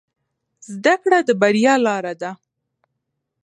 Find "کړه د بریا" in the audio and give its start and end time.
1.03-1.73